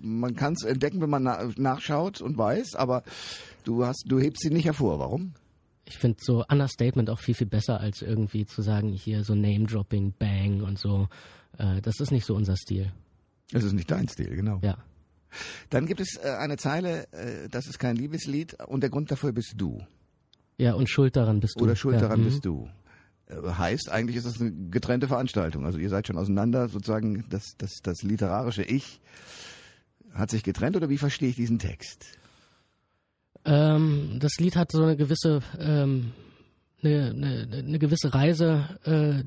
man 0.00 0.36
kann 0.36 0.52
es 0.52 0.62
entdecken, 0.64 1.00
wenn 1.00 1.10
man 1.10 1.24
na, 1.24 1.50
nachschaut 1.56 2.20
und 2.20 2.38
weiß, 2.38 2.76
aber 2.76 3.02
du 3.64 3.84
hast, 3.84 4.04
du 4.06 4.20
hebst 4.20 4.42
sie 4.42 4.50
nicht 4.50 4.66
hervor. 4.66 5.00
Warum? 5.00 5.32
Ich 5.90 5.98
finde 5.98 6.18
so 6.20 6.44
Understatement 6.48 7.10
auch 7.10 7.18
viel, 7.18 7.34
viel 7.34 7.46
besser, 7.46 7.80
als 7.80 8.00
irgendwie 8.00 8.46
zu 8.46 8.62
sagen, 8.62 8.92
hier 8.92 9.24
so 9.24 9.34
Name-Dropping, 9.34 10.14
Bang 10.18 10.62
und 10.62 10.78
so. 10.78 11.08
Äh, 11.58 11.80
das 11.80 12.00
ist 12.00 12.12
nicht 12.12 12.24
so 12.24 12.34
unser 12.34 12.56
Stil. 12.56 12.92
Das 13.50 13.64
ist 13.64 13.72
nicht 13.72 13.90
dein 13.90 14.08
Stil, 14.08 14.36
genau. 14.36 14.60
Ja. 14.62 14.78
Dann 15.68 15.86
gibt 15.86 16.00
es 16.00 16.16
äh, 16.16 16.28
eine 16.38 16.56
Zeile, 16.56 17.12
äh, 17.12 17.48
das 17.48 17.66
ist 17.66 17.78
kein 17.78 17.96
Liebeslied 17.96 18.54
und 18.66 18.82
der 18.82 18.90
Grund 18.90 19.10
dafür 19.10 19.32
bist 19.32 19.54
du. 19.56 19.84
Ja, 20.58 20.74
und 20.74 20.88
schuld 20.88 21.16
daran 21.16 21.40
bist 21.40 21.58
du. 21.58 21.64
Oder 21.64 21.76
schuld 21.76 21.96
ja, 21.96 22.02
daran 22.02 22.20
mhm. 22.20 22.24
bist 22.24 22.44
du. 22.44 22.68
Äh, 23.26 23.34
Heißt, 23.52 23.90
eigentlich 23.90 24.16
ist 24.16 24.26
das 24.26 24.40
eine 24.40 24.52
getrennte 24.70 25.08
Veranstaltung. 25.08 25.64
Also 25.64 25.78
ihr 25.78 25.88
seid 25.88 26.06
schon 26.06 26.18
auseinander, 26.18 26.68
sozusagen 26.68 27.24
das, 27.28 27.54
das, 27.58 27.80
das 27.82 28.02
literarische 28.02 28.62
Ich 28.62 29.00
hat 30.12 30.30
sich 30.30 30.42
getrennt 30.42 30.76
oder 30.76 30.88
wie 30.88 30.98
verstehe 30.98 31.28
ich 31.28 31.36
diesen 31.36 31.58
Text? 31.58 32.18
Ähm, 33.44 34.18
das 34.20 34.38
Lied 34.38 34.56
hat 34.56 34.72
so 34.72 34.82
eine 34.82 34.96
gewisse, 34.96 35.40
ähm, 35.58 36.12
eine, 36.82 37.10
eine, 37.10 37.48
eine 37.52 37.78
gewisse 37.78 38.14
Reise 38.14 38.68
äh, 38.84 39.24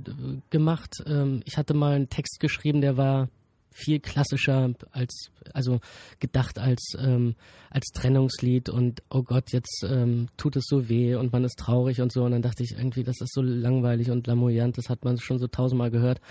gemacht. 0.50 0.96
Ähm, 1.06 1.42
ich 1.46 1.58
hatte 1.58 1.74
mal 1.74 1.96
einen 1.96 2.10
Text 2.10 2.40
geschrieben, 2.40 2.82
der 2.82 2.98
war 2.98 3.30
viel 3.74 4.00
klassischer 4.00 4.74
als, 4.92 5.32
also 5.54 5.80
gedacht 6.20 6.60
als 6.60 6.94
ähm, 7.00 7.36
als 7.70 7.88
Trennungslied 7.88 8.70
und 8.70 9.02
oh 9.10 9.24
Gott, 9.24 9.52
jetzt 9.52 9.84
ähm, 9.90 10.28
tut 10.38 10.56
es 10.56 10.66
so 10.68 10.90
weh 10.90 11.16
und 11.16 11.34
man 11.34 11.44
ist 11.44 11.58
traurig 11.58 12.02
und 12.02 12.12
so 12.12 12.24
und 12.24 12.32
dann 12.32 12.44
dachte 12.44 12.64
ich 12.64 12.74
irgendwie, 12.78 13.04
das 13.04 13.20
ist 13.20 13.34
so 13.34 13.42
langweilig 13.42 14.12
und 14.12 14.28
lamoyant, 14.28 14.78
das 14.78 14.90
hat 14.90 15.04
man 15.04 15.18
schon 15.18 15.40
so 15.40 15.48
tausendmal 15.48 15.90
gehört 15.90 16.22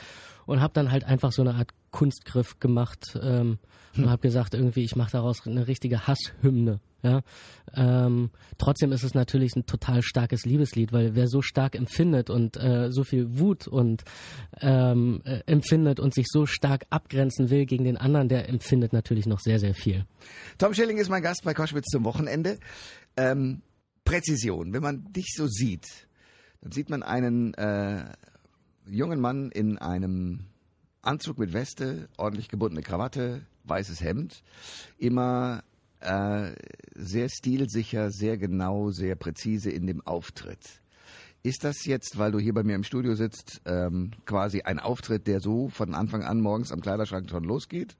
und 0.47 0.61
habe 0.61 0.73
dann 0.73 0.93
halt 0.93 1.05
einfach 1.05 1.33
so 1.33 1.43
eine 1.43 1.55
Art 1.55 1.71
Kunstgriff 1.92 2.58
gemacht 2.58 3.16
ähm, 3.22 3.58
und 3.96 4.11
habe 4.11 4.22
gesagt, 4.22 4.54
irgendwie, 4.54 4.82
ich 4.82 4.96
mache 4.96 5.12
daraus 5.12 5.46
eine 5.46 5.68
richtige 5.68 6.06
Hasshymne. 6.06 6.80
Ja, 7.04 7.22
ähm, 7.75 8.30
trotzdem 8.58 8.92
ist 8.92 9.02
es 9.02 9.12
natürlich 9.12 9.56
ein 9.56 9.66
total 9.66 10.02
starkes 10.02 10.44
Liebeslied, 10.44 10.92
weil 10.92 11.16
wer 11.16 11.26
so 11.26 11.42
stark 11.42 11.75
empfindet 11.75 12.30
und 12.30 12.56
äh, 12.56 12.92
so 12.92 13.02
viel 13.02 13.38
Wut 13.38 13.66
und 13.66 14.04
ähm, 14.61 15.20
äh, 15.25 15.40
empfindet 15.46 15.99
und 15.99 16.14
sich 16.14 16.26
so 16.28 16.46
stark 16.46 16.87
abgrenzen 16.90 17.50
will 17.50 17.66
gegen 17.66 17.82
den 17.82 17.96
anderen, 17.96 18.28
der 18.28 18.49
empfindet 18.49 18.92
natürlich 18.92 19.26
noch 19.26 19.40
sehr, 19.40 19.58
sehr 19.58 19.75
viel. 19.75 20.06
Tom 20.58 20.75
Schilling 20.75 20.99
ist 20.99 21.08
mein 21.08 21.22
Gast 21.22 21.42
bei 21.42 21.54
Koschwitz 21.54 21.87
zum 21.90 22.04
Wochenende. 22.04 22.58
Ähm, 23.16 23.62
Präzision. 24.04 24.72
Wenn 24.72 24.82
man 24.82 25.12
dich 25.12 25.34
so 25.37 25.49
sieht, 25.49 25.87
dann 26.61 26.70
sieht 26.70 26.88
man 26.88 27.02
einen 27.02 27.54
äh, 27.54 28.04
jungen 28.87 29.20
Mann 29.20 29.50
in 29.50 29.78
einem 29.78 30.46
Anzug 31.02 31.38
mit 31.38 31.52
Weste, 31.52 32.09
ordentlich 32.16 32.49
gebundene 32.49 32.82
Krawatte, 32.82 33.44
weißes 33.64 34.00
Hemd, 34.00 34.42
immer 34.99 35.62
äh, 36.00 36.52
sehr 36.94 37.28
stilsicher, 37.28 38.11
sehr 38.11 38.38
genau, 38.38 38.90
sehr 38.90 39.16
präzise 39.16 39.71
in 39.71 39.87
dem 39.87 40.00
Auftritt. 40.06 40.80
Ist 41.44 41.64
das 41.64 41.85
jetzt, 41.87 42.18
weil 42.18 42.30
du 42.30 42.38
hier 42.38 42.54
bei 42.54 42.62
mir 42.62 42.76
im 42.76 42.85
Studio 42.85 43.14
sitzt, 43.16 43.61
ähm, 43.64 44.12
quasi 44.26 44.62
ein 44.62 44.78
Auftritt, 44.78 45.26
der 45.26 45.40
so 45.40 45.68
von 45.68 45.94
Anfang 45.94 46.23
an 46.23 46.40
morgens 46.40 46.71
am 46.71 46.80
Kleiderschrank 46.80 47.28
schon 47.28 47.44
losgeht, 47.44 47.97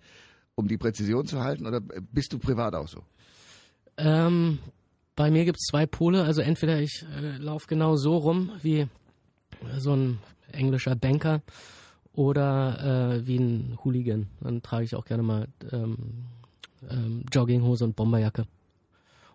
um 0.54 0.68
die 0.68 0.78
Präzision 0.78 1.26
zu 1.26 1.40
halten, 1.42 1.66
oder 1.66 1.80
bist 1.80 2.32
du 2.32 2.38
privat 2.38 2.75
auch 2.75 2.87
so? 2.87 3.02
Ähm, 3.97 4.61
bei 5.16 5.30
mir 5.30 5.44
gibt 5.44 5.59
es 5.59 5.66
zwei 5.66 5.87
Pole. 5.87 6.23
Also 6.23 6.40
entweder 6.40 6.80
ich 6.80 7.04
äh, 7.16 7.37
laufe 7.38 7.66
genau 7.66 7.97
so 7.97 8.16
rum 8.16 8.52
wie 8.62 8.87
so 9.78 9.94
ein 9.94 10.18
englischer 10.52 10.94
Banker 10.94 11.42
oder 12.14 13.16
äh, 13.16 13.26
wie 13.26 13.38
ein 13.38 13.78
Hooligan. 13.85 14.28
Dann 14.40 14.62
trage 14.62 14.85
ich 14.85 14.95
auch 14.95 15.04
gerne 15.04 15.23
mal 15.23 15.49
ähm, 15.73 15.97
ähm, 16.90 17.25
Jogginghose 17.33 17.85
und 17.85 17.97
Bomberjacke. 17.97 18.47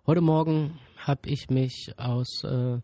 Heute 0.05 0.21
Morgen 0.21 0.79
habe 0.97 1.29
ich 1.29 1.49
mich 1.49 1.93
aus 1.97 2.43
äh, 2.43 2.79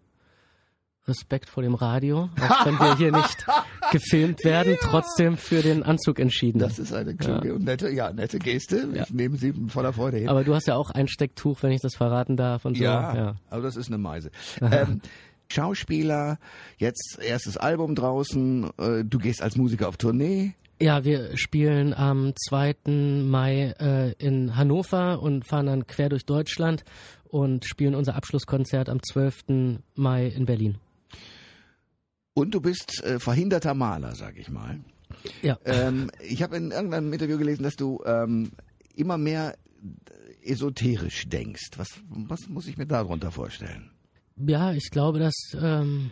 Respekt 1.08 1.50
vor 1.50 1.64
dem 1.64 1.76
Radio, 1.76 2.30
auch 2.40 2.66
wenn 2.66 2.76
wir 2.76 2.98
hier 2.98 3.12
nicht 3.12 3.46
gefilmt 3.92 4.46
werden, 4.46 4.74
ja. 4.74 4.80
trotzdem 4.82 5.36
für 5.36 5.62
den 5.62 5.84
Anzug 5.84 6.18
entschieden. 6.20 6.60
Das 6.60 6.80
ist 6.80 6.94
eine 6.94 7.16
kluge 7.16 7.50
ja. 7.50 7.54
und 7.56 7.66
nette, 7.66 7.90
ja, 7.90 8.14
nette 8.14 8.40
Geste. 8.40 8.90
Ja. 8.94 9.04
Ich 9.04 9.14
nehme 9.14 9.38
sie 9.38 9.54
voller 9.68 9.92
Freude 9.92 10.18
hin. 10.18 10.30
Aber 10.30 10.46
du 10.46 10.56
hast 10.56 10.68
ja 10.68 10.76
auch 10.76 10.92
ein 10.92 11.10
Stecktuch, 11.10 11.62
wenn 11.62 11.72
ich 11.72 11.82
das 11.82 11.96
verraten 11.96 12.38
darf 12.38 12.64
und 12.64 12.78
so. 12.78 12.84
Ja, 12.84 13.16
ja. 13.16 13.36
aber 13.50 13.62
das 13.62 13.76
ist 13.76 13.88
eine 13.88 13.98
Meise. 13.98 14.32
Ähm, 14.74 15.02
Schauspieler, 15.54 16.40
jetzt 16.78 17.20
erstes 17.22 17.58
Album 17.58 17.96
draußen, 17.96 18.70
äh, 18.78 19.04
du 19.06 19.18
gehst 19.20 19.42
als 19.42 19.56
Musiker 19.56 19.88
auf 19.88 19.98
Tournee. 19.98 20.56
Ja, 20.82 21.06
wir 21.06 21.38
spielen 21.38 21.94
am 21.94 22.34
2. 22.36 22.76
Mai 23.24 23.74
äh, 23.80 24.12
in 24.14 24.56
Hannover 24.56 25.22
und 25.22 25.48
fahren 25.48 25.68
dann 25.68 25.88
quer 25.88 26.10
durch 26.10 26.26
Deutschland 26.26 26.84
und 27.24 27.66
spielen 27.66 27.96
unser 27.96 28.16
Abschlusskonzert 28.16 28.90
am 28.90 29.02
12. 29.02 29.80
Mai 29.96 30.28
in 30.28 30.46
Berlin. 30.46 30.78
Und 32.34 32.54
du 32.54 32.60
bist 32.60 33.04
äh, 33.04 33.20
verhinderter 33.20 33.76
Maler, 33.76 34.16
sag 34.16 34.38
ich 34.38 34.50
mal. 34.50 34.80
Ja. 35.42 35.58
Ähm, 35.66 36.10
ich 36.20 36.42
habe 36.42 36.58
in 36.58 36.72
irgendeinem 36.72 37.14
Interview 37.14 37.38
gelesen, 37.38 37.64
dass 37.64 37.76
du 37.76 38.02
ähm, 38.06 38.52
immer 38.96 39.18
mehr 39.18 39.56
esoterisch 40.44 41.30
denkst. 41.30 41.72
Was, 41.78 42.02
was 42.10 42.50
muss 42.50 42.68
ich 42.68 42.78
mir 42.78 42.88
darunter 42.88 43.32
vorstellen? 43.32 43.93
Ja, 44.36 44.74
ich 44.74 44.90
glaube, 44.90 45.20
dass 45.20 45.36
ähm, 45.60 46.12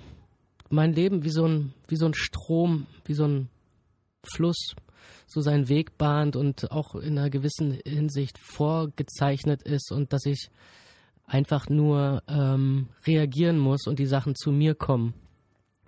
mein 0.69 0.93
Leben 0.93 1.23
wie 1.23 1.31
so, 1.31 1.45
ein, 1.45 1.73
wie 1.87 1.95
so 1.95 2.05
ein 2.05 2.13
Strom, 2.13 2.87
wie 3.05 3.13
so 3.13 3.25
ein 3.25 3.49
Fluss 4.23 4.75
so 5.27 5.41
seinen 5.41 5.69
Weg 5.69 5.97
bahnt 5.97 6.35
und 6.35 6.71
auch 6.71 6.95
in 6.95 7.17
einer 7.17 7.29
gewissen 7.29 7.79
Hinsicht 7.85 8.37
vorgezeichnet 8.37 9.63
ist 9.63 9.91
und 9.91 10.11
dass 10.13 10.25
ich 10.25 10.49
einfach 11.25 11.69
nur 11.69 12.21
ähm, 12.27 12.89
reagieren 13.07 13.57
muss 13.57 13.87
und 13.87 13.97
die 13.97 14.05
Sachen 14.05 14.35
zu 14.35 14.51
mir 14.51 14.75
kommen 14.75 15.13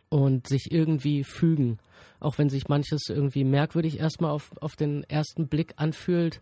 und 0.07 0.47
sich 0.47 0.71
irgendwie 0.71 1.23
fügen. 1.25 1.79
Auch 2.21 2.37
wenn 2.37 2.49
sich 2.49 2.69
manches 2.69 3.09
irgendwie 3.09 3.43
merkwürdig 3.43 3.99
erstmal 3.99 4.31
auf, 4.31 4.51
auf 4.61 4.77
den 4.77 5.03
ersten 5.03 5.49
Blick 5.49 5.73
anfühlt, 5.75 6.39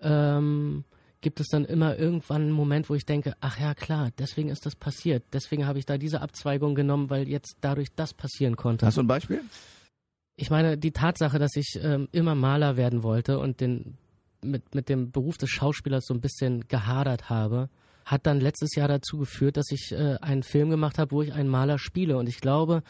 ähm, 0.00 0.84
gibt 1.20 1.40
es 1.40 1.48
dann 1.48 1.64
immer 1.64 1.98
irgendwann 1.98 2.42
einen 2.42 2.52
Moment, 2.52 2.88
wo 2.88 2.94
ich 2.94 3.04
denke, 3.04 3.34
ach 3.40 3.58
ja 3.58 3.74
klar, 3.74 4.10
deswegen 4.18 4.50
ist 4.50 4.66
das 4.66 4.76
passiert. 4.76 5.24
Deswegen 5.32 5.66
habe 5.66 5.78
ich 5.78 5.86
da 5.86 5.98
diese 5.98 6.20
Abzweigung 6.20 6.74
genommen, 6.74 7.10
weil 7.10 7.28
jetzt 7.28 7.56
dadurch 7.60 7.88
das 7.94 8.14
passieren 8.14 8.56
konnte. 8.56 8.86
Hast 8.86 8.96
du 8.96 9.02
ein 9.02 9.08
Beispiel? 9.08 9.42
Ich 10.36 10.50
meine, 10.50 10.78
die 10.78 10.92
Tatsache, 10.92 11.38
dass 11.38 11.56
ich 11.56 11.78
ähm, 11.82 12.08
immer 12.12 12.36
Maler 12.36 12.76
werden 12.76 13.02
wollte 13.02 13.40
und 13.40 13.60
den, 13.60 13.98
mit, 14.42 14.74
mit 14.74 14.88
dem 14.88 15.10
Beruf 15.10 15.36
des 15.36 15.50
Schauspielers 15.50 16.06
so 16.06 16.14
ein 16.14 16.20
bisschen 16.20 16.68
gehadert 16.68 17.28
habe, 17.28 17.68
hat 18.04 18.26
dann 18.26 18.40
letztes 18.40 18.74
Jahr 18.76 18.88
dazu 18.88 19.18
geführt, 19.18 19.56
dass 19.56 19.70
ich 19.72 19.92
äh, 19.92 20.16
einen 20.20 20.44
Film 20.44 20.70
gemacht 20.70 20.98
habe, 20.98 21.10
wo 21.10 21.22
ich 21.22 21.32
einen 21.32 21.48
Maler 21.48 21.78
spiele. 21.78 22.16
Und 22.16 22.28
ich 22.28 22.40
glaube, 22.40 22.82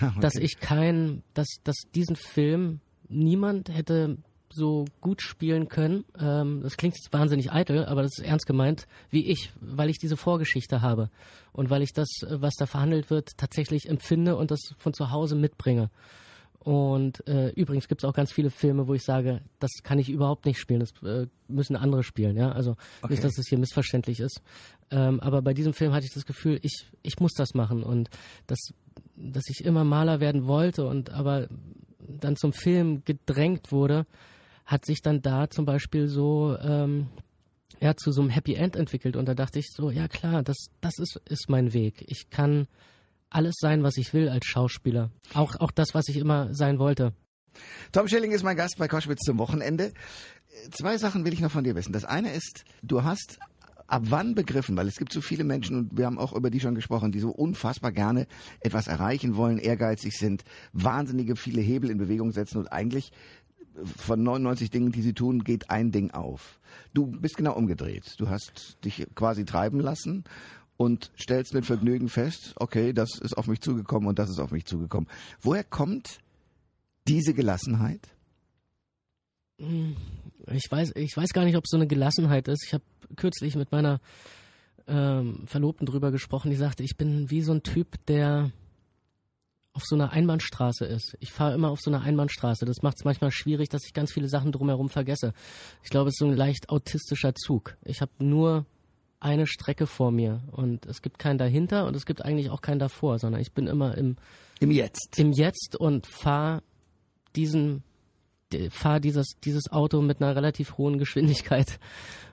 ah, 0.00 0.08
okay. 0.08 0.20
dass 0.20 0.34
ich 0.36 0.58
kein, 0.58 1.22
dass, 1.34 1.46
dass 1.62 1.76
diesen 1.94 2.16
Film 2.16 2.80
niemand 3.08 3.68
hätte 3.68 4.16
so 4.56 4.86
gut 5.00 5.22
spielen 5.22 5.68
können. 5.68 6.04
Ähm, 6.18 6.60
das 6.62 6.76
klingt 6.76 6.96
jetzt 6.96 7.12
wahnsinnig 7.12 7.52
eitel, 7.52 7.84
aber 7.84 8.02
das 8.02 8.18
ist 8.18 8.24
ernst 8.24 8.46
gemeint, 8.46 8.86
wie 9.10 9.26
ich, 9.26 9.52
weil 9.60 9.90
ich 9.90 9.98
diese 9.98 10.16
Vorgeschichte 10.16 10.82
habe 10.82 11.10
und 11.52 11.70
weil 11.70 11.82
ich 11.82 11.92
das, 11.92 12.08
was 12.28 12.54
da 12.54 12.66
verhandelt 12.66 13.10
wird, 13.10 13.36
tatsächlich 13.36 13.88
empfinde 13.88 14.36
und 14.36 14.50
das 14.50 14.60
von 14.78 14.92
zu 14.92 15.10
Hause 15.10 15.36
mitbringe. 15.36 15.90
Und 16.66 17.24
äh, 17.28 17.50
übrigens 17.50 17.86
gibt 17.86 18.02
es 18.02 18.08
auch 18.08 18.12
ganz 18.12 18.32
viele 18.32 18.50
Filme, 18.50 18.88
wo 18.88 18.94
ich 18.94 19.04
sage, 19.04 19.40
das 19.60 19.70
kann 19.84 20.00
ich 20.00 20.08
überhaupt 20.08 20.46
nicht 20.46 20.58
spielen, 20.58 20.80
das 20.80 20.90
äh, 21.04 21.28
müssen 21.46 21.76
andere 21.76 22.02
spielen. 22.02 22.36
Ja? 22.36 22.50
Also 22.50 22.72
okay. 23.02 23.12
nicht, 23.12 23.22
dass 23.22 23.38
es 23.38 23.46
hier 23.46 23.58
missverständlich 23.58 24.18
ist. 24.18 24.42
Ähm, 24.90 25.20
aber 25.20 25.42
bei 25.42 25.54
diesem 25.54 25.74
Film 25.74 25.92
hatte 25.92 26.06
ich 26.06 26.12
das 26.12 26.26
Gefühl, 26.26 26.58
ich, 26.62 26.88
ich 27.04 27.20
muss 27.20 27.34
das 27.34 27.54
machen 27.54 27.84
und 27.84 28.10
dass, 28.48 28.58
dass 29.14 29.44
ich 29.48 29.64
immer 29.64 29.84
Maler 29.84 30.18
werden 30.18 30.48
wollte 30.48 30.88
und 30.88 31.10
aber 31.10 31.46
dann 32.00 32.34
zum 32.34 32.52
Film 32.52 33.04
gedrängt 33.04 33.70
wurde, 33.70 34.04
hat 34.66 34.84
sich 34.84 35.00
dann 35.00 35.22
da 35.22 35.48
zum 35.48 35.64
Beispiel 35.64 36.08
so 36.08 36.58
ähm, 36.60 37.08
ja, 37.80 37.96
zu 37.96 38.12
so 38.12 38.20
einem 38.20 38.30
Happy 38.30 38.54
End 38.54 38.76
entwickelt. 38.76 39.16
Und 39.16 39.26
da 39.26 39.34
dachte 39.34 39.58
ich 39.58 39.70
so, 39.72 39.90
ja 39.90 40.08
klar, 40.08 40.42
das, 40.42 40.56
das 40.80 40.98
ist, 40.98 41.20
ist 41.28 41.48
mein 41.48 41.72
Weg. 41.72 42.04
Ich 42.08 42.30
kann 42.30 42.66
alles 43.30 43.54
sein, 43.58 43.82
was 43.82 43.96
ich 43.96 44.12
will 44.12 44.28
als 44.28 44.46
Schauspieler. 44.46 45.10
Auch, 45.34 45.56
auch 45.60 45.70
das, 45.70 45.94
was 45.94 46.08
ich 46.08 46.16
immer 46.16 46.52
sein 46.54 46.78
wollte. 46.78 47.12
Tom 47.92 48.08
Schilling 48.08 48.32
ist 48.32 48.42
mein 48.42 48.56
Gast 48.56 48.76
bei 48.78 48.88
Koschwitz 48.88 49.20
zum 49.24 49.38
Wochenende. 49.38 49.92
Zwei 50.70 50.98
Sachen 50.98 51.24
will 51.24 51.32
ich 51.32 51.40
noch 51.40 51.50
von 51.50 51.64
dir 51.64 51.74
wissen. 51.74 51.92
Das 51.92 52.04
eine 52.04 52.32
ist, 52.32 52.64
du 52.82 53.04
hast 53.04 53.38
ab 53.86 54.02
wann 54.06 54.34
begriffen, 54.34 54.76
weil 54.76 54.88
es 54.88 54.96
gibt 54.96 55.12
so 55.12 55.20
viele 55.20 55.44
Menschen 55.44 55.76
und 55.76 55.96
wir 55.96 56.06
haben 56.06 56.18
auch 56.18 56.32
über 56.32 56.50
die 56.50 56.60
schon 56.60 56.74
gesprochen, 56.74 57.12
die 57.12 57.20
so 57.20 57.30
unfassbar 57.30 57.92
gerne 57.92 58.26
etwas 58.60 58.88
erreichen 58.88 59.36
wollen, 59.36 59.58
ehrgeizig 59.58 60.18
sind, 60.18 60.44
wahnsinnige 60.72 61.36
viele 61.36 61.60
Hebel 61.60 61.90
in 61.90 61.98
Bewegung 61.98 62.32
setzen 62.32 62.58
und 62.58 62.68
eigentlich 62.68 63.12
von 63.84 64.22
99 64.22 64.70
Dingen, 64.70 64.92
die 64.92 65.02
sie 65.02 65.12
tun, 65.12 65.44
geht 65.44 65.70
ein 65.70 65.90
Ding 65.90 66.10
auf. 66.12 66.60
Du 66.94 67.06
bist 67.06 67.36
genau 67.36 67.54
umgedreht. 67.54 68.14
Du 68.18 68.28
hast 68.28 68.78
dich 68.84 69.06
quasi 69.14 69.44
treiben 69.44 69.80
lassen 69.80 70.24
und 70.76 71.10
stellst 71.18 71.54
mit 71.54 71.66
Vergnügen 71.66 72.08
fest, 72.08 72.54
okay, 72.56 72.92
das 72.92 73.18
ist 73.18 73.36
auf 73.36 73.46
mich 73.46 73.60
zugekommen 73.60 74.08
und 74.08 74.18
das 74.18 74.30
ist 74.30 74.38
auf 74.38 74.50
mich 74.50 74.66
zugekommen. 74.66 75.08
Woher 75.40 75.64
kommt 75.64 76.18
diese 77.08 77.34
Gelassenheit? 77.34 78.08
Ich 79.58 80.70
weiß, 80.70 80.92
ich 80.96 81.16
weiß 81.16 81.30
gar 81.30 81.44
nicht, 81.44 81.56
ob 81.56 81.64
es 81.64 81.70
so 81.70 81.76
eine 81.76 81.86
Gelassenheit 81.86 82.48
ist. 82.48 82.64
Ich 82.66 82.74
habe 82.74 82.84
kürzlich 83.16 83.56
mit 83.56 83.72
meiner 83.72 84.00
ähm, 84.86 85.46
Verlobten 85.46 85.86
drüber 85.86 86.10
gesprochen, 86.10 86.50
die 86.50 86.56
sagte, 86.56 86.82
ich 86.82 86.96
bin 86.96 87.30
wie 87.30 87.42
so 87.42 87.52
ein 87.52 87.62
Typ, 87.62 88.04
der 88.06 88.50
auf 89.76 89.84
so 89.84 89.94
einer 89.94 90.10
Einbahnstraße 90.10 90.86
ist. 90.86 91.16
Ich 91.20 91.32
fahre 91.32 91.54
immer 91.54 91.70
auf 91.70 91.80
so 91.80 91.90
einer 91.90 92.00
Einbahnstraße. 92.00 92.64
Das 92.64 92.82
macht 92.82 92.96
es 92.96 93.04
manchmal 93.04 93.30
schwierig, 93.30 93.68
dass 93.68 93.84
ich 93.84 93.92
ganz 93.92 94.10
viele 94.10 94.28
Sachen 94.28 94.50
drumherum 94.50 94.88
vergesse. 94.88 95.34
Ich 95.84 95.90
glaube, 95.90 96.08
es 96.08 96.14
ist 96.14 96.20
so 96.20 96.26
ein 96.26 96.36
leicht 96.36 96.70
autistischer 96.70 97.34
Zug. 97.34 97.76
Ich 97.84 98.00
habe 98.00 98.10
nur 98.18 98.64
eine 99.20 99.46
Strecke 99.46 99.86
vor 99.86 100.10
mir 100.10 100.40
und 100.50 100.86
es 100.86 101.02
gibt 101.02 101.18
keinen 101.18 101.36
dahinter 101.36 101.86
und 101.86 101.94
es 101.94 102.06
gibt 102.06 102.24
eigentlich 102.24 102.48
auch 102.48 102.62
keinen 102.62 102.78
davor, 102.78 103.18
sondern 103.18 103.42
ich 103.42 103.52
bin 103.52 103.66
immer 103.66 103.96
im 103.98 104.16
im 104.60 104.70
Jetzt. 104.70 105.18
Im 105.18 105.32
Jetzt 105.32 105.76
und 105.76 106.06
fahre 106.06 106.62
diesen 107.34 107.82
fahre 108.70 109.00
dieses 109.00 109.32
dieses 109.44 109.70
Auto 109.70 110.00
mit 110.00 110.22
einer 110.22 110.34
relativ 110.34 110.78
hohen 110.78 110.98
Geschwindigkeit 110.98 111.78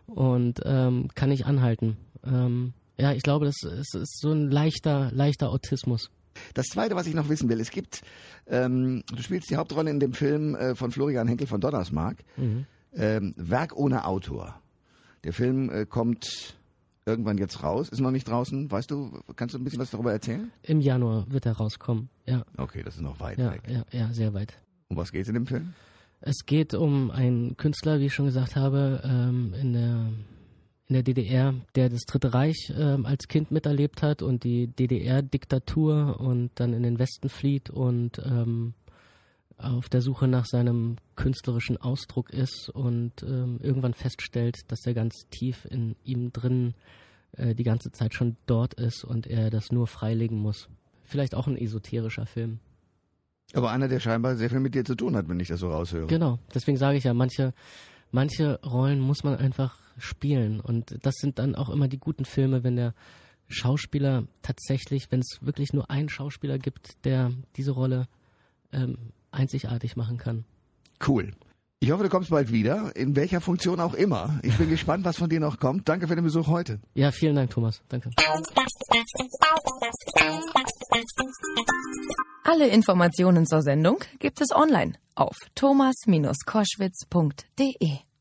und 0.08 0.62
ähm, 0.64 1.10
kann 1.14 1.30
nicht 1.30 1.46
anhalten. 1.46 1.98
Ähm, 2.26 2.74
ja, 2.98 3.12
ich 3.12 3.24
glaube, 3.24 3.46
das 3.46 3.64
ist, 3.64 3.96
ist, 3.96 4.20
so 4.22 4.32
ein 4.32 4.50
leichter 4.50 5.12
leichter 5.12 5.50
Autismus. 5.50 6.10
Das 6.54 6.68
Zweite, 6.68 6.96
was 6.96 7.08
ich 7.08 7.14
noch 7.14 7.30
wissen 7.30 7.50
will, 7.50 7.60
es 7.60 7.72
gibt, 7.72 8.02
ähm, 8.48 9.04
du 9.14 9.22
spielst 9.22 9.50
die 9.50 9.56
Hauptrolle 9.56 9.90
in 9.90 10.00
dem 10.00 10.14
Film 10.14 10.56
äh, 10.56 10.76
von 10.76 10.92
Florian 10.92 11.28
Henkel 11.28 11.48
von 11.48 11.62
Donnersmark, 11.62 12.18
mhm. 12.38 12.66
ähm, 12.94 13.34
Werk 13.38 13.76
ohne 13.76 14.06
Autor. 14.06 14.60
Der 15.24 15.34
Film 15.34 15.70
äh, 15.70 15.86
kommt 15.86 16.56
irgendwann 17.06 17.38
jetzt 17.38 17.64
raus? 17.64 17.90
Ist 17.90 18.00
noch 18.00 18.12
nicht 18.12 18.28
draußen? 18.28 18.72
Weißt 18.72 18.92
du, 18.92 19.20
kannst 19.36 19.56
du 19.56 19.60
ein 19.60 19.64
bisschen 19.64 19.80
was 19.80 19.92
darüber 19.92 20.12
erzählen? 20.12 20.52
Im 20.64 20.80
Januar 20.80 21.26
wird 21.30 21.46
er 21.46 21.54
rauskommen, 21.54 22.10
ja. 22.26 22.44
Okay, 22.58 22.84
das 22.84 22.96
ist 22.96 23.02
noch 23.02 23.20
weit 23.20 23.40
ja, 23.40 23.52
weg. 23.52 23.64
Ja, 23.68 23.84
ja, 23.92 24.14
sehr 24.14 24.34
weit. 24.34 24.58
Um 24.90 24.98
was 24.98 25.12
geht 25.12 25.24
es 25.24 25.28
in 25.28 25.34
dem 25.34 25.48
Film? 25.48 25.74
Es 26.22 26.46
geht 26.46 26.74
um 26.74 27.12
einen 27.12 27.58
Künstler, 27.58 28.00
wie 28.00 28.06
ich 28.06 28.14
schon 28.14 28.28
gesagt 28.28 28.56
habe, 28.56 29.02
ähm, 29.04 29.54
in 29.60 29.74
der 29.74 30.08
in 30.88 30.96
der 30.96 31.04
DDR, 31.04 31.54
der 31.76 31.90
das 31.90 32.02
Dritte 32.02 32.34
Reich 32.34 32.72
ähm, 32.78 33.06
als 33.06 33.28
Kind 33.28 33.52
miterlebt 33.52 34.02
hat 34.02 34.22
und 34.22 34.44
die 34.44 34.68
DDR-Diktatur 34.68 36.20
und 36.20 36.52
dann 36.56 36.74
in 36.74 36.84
den 36.84 37.00
Westen 37.00 37.30
flieht 37.30 37.70
und 37.70 38.20
ähm, 38.26 38.74
auf 39.58 39.88
der 39.88 40.02
Suche 40.02 40.28
nach 40.28 40.46
seinem 40.46 40.98
künstlerischen 41.16 41.78
Ausdruck 41.78 42.32
ist 42.32 42.70
und 42.70 43.24
ähm, 43.24 43.60
irgendwann 43.62 43.94
feststellt, 43.94 44.60
dass 44.68 44.86
er 44.86 44.94
ganz 44.94 45.28
tief 45.30 45.66
in 45.70 45.96
ihm 46.04 46.34
drin 46.34 46.74
äh, 47.38 47.56
die 47.56 47.64
ganze 47.64 47.92
Zeit 47.92 48.14
schon 48.14 48.36
dort 48.46 48.74
ist 48.74 49.04
und 49.04 49.28
er 49.28 49.50
das 49.50 49.72
nur 49.72 49.88
freilegen 49.88 50.38
muss. 50.38 50.68
Vielleicht 51.04 51.36
auch 51.36 51.48
ein 51.48 51.58
esoterischer 51.58 52.26
Film. 52.26 52.60
Aber 53.54 53.72
einer, 53.72 53.88
der 53.88 54.00
scheinbar 54.00 54.36
sehr 54.36 54.50
viel 54.50 54.60
mit 54.60 54.74
dir 54.74 54.84
zu 54.84 54.96
tun 54.96 55.16
hat, 55.16 55.30
wenn 55.30 55.40
ich 55.40 55.48
das 55.48 55.60
so 55.60 55.70
raushöre. 55.70 56.08
Genau, 56.08 56.40
deswegen 56.54 56.78
sage 56.78 56.98
ich 56.98 57.04
ja, 57.04 57.14
manche, 57.14 57.54
manche 58.12 58.60
Rollen 58.64 59.00
muss 59.00 59.24
man 59.24 59.36
einfach 59.36 59.83
spielen. 59.98 60.60
Und 60.60 60.98
das 61.06 61.16
sind 61.16 61.40
dann 61.40 61.56
auch 61.56 61.70
immer 61.70 61.88
die 61.88 62.00
guten 62.00 62.26
Filme, 62.26 62.64
wenn 62.64 62.76
der 62.76 62.94
Schauspieler 63.48 64.24
tatsächlich, 64.42 65.12
wenn 65.12 65.20
es 65.20 65.40
wirklich 65.42 65.74
nur 65.74 65.90
einen 65.90 66.10
Schauspieler 66.10 66.58
gibt, 66.58 67.06
der 67.06 67.32
diese 67.56 67.72
Rolle 67.72 68.08
ähm, 68.72 68.98
einzigartig 69.32 69.96
machen 69.96 70.18
kann. 70.18 70.46
Cool. 71.06 71.34
Ich 71.80 71.92
hoffe, 71.92 72.04
du 72.04 72.10
kommst 72.10 72.30
bald 72.30 72.52
wieder, 72.52 72.96
in 72.96 73.16
welcher 73.18 73.42
Funktion 73.42 73.82
auch 73.82 73.94
immer. 73.94 74.40
Ich 74.42 74.58
bin 74.58 74.70
gespannt, 74.70 75.04
was 75.04 75.18
von 75.18 75.30
dir 75.30 75.42
noch 75.42 75.60
kommt. 75.60 75.90
Danke 75.90 76.08
für 76.08 76.16
den 76.16 76.24
Besuch 76.24 76.48
heute. 76.48 76.80
Ja, 76.94 77.12
vielen 77.12 77.36
Dank, 77.36 77.50
Thomas. 77.50 77.82
Danke. 77.90 78.10
Alle 82.46 82.68
Informationen 82.68 83.46
zur 83.46 83.62
Sendung 83.62 83.98
gibt 84.20 84.40
es 84.40 84.56
online 84.56 84.94
auf 85.16 85.36
thomas-koschwitz.de. 85.56 88.13